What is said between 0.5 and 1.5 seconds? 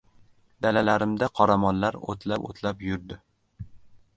Dalalarimda